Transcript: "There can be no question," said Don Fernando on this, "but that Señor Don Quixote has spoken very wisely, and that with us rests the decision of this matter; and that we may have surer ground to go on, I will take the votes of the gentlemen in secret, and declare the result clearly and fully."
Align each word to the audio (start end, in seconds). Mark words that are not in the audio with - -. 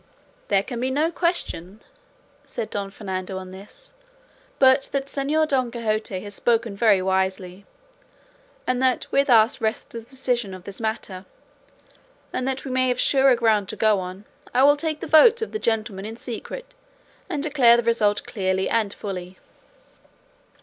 "There 0.47 0.63
can 0.63 0.79
be 0.79 0.89
no 0.89 1.11
question," 1.11 1.79
said 2.43 2.71
Don 2.71 2.89
Fernando 2.89 3.37
on 3.37 3.51
this, 3.51 3.93
"but 4.57 4.89
that 4.93 5.05
Señor 5.05 5.47
Don 5.47 5.69
Quixote 5.69 6.19
has 6.21 6.33
spoken 6.33 6.75
very 6.75 7.03
wisely, 7.03 7.67
and 8.65 8.81
that 8.81 9.05
with 9.11 9.29
us 9.29 9.61
rests 9.61 9.85
the 9.93 10.01
decision 10.01 10.55
of 10.55 10.63
this 10.63 10.81
matter; 10.81 11.25
and 12.33 12.47
that 12.47 12.65
we 12.65 12.71
may 12.71 12.87
have 12.87 12.99
surer 12.99 13.35
ground 13.35 13.69
to 13.69 13.75
go 13.75 13.99
on, 13.99 14.25
I 14.55 14.63
will 14.63 14.75
take 14.75 15.01
the 15.01 15.05
votes 15.05 15.43
of 15.43 15.51
the 15.51 15.59
gentlemen 15.59 16.05
in 16.07 16.17
secret, 16.17 16.73
and 17.29 17.43
declare 17.43 17.77
the 17.77 17.83
result 17.83 18.23
clearly 18.25 18.67
and 18.67 18.91
fully." 18.91 19.37